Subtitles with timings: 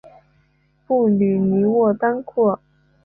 [0.87, 2.59] 布吕尼沃当库尔。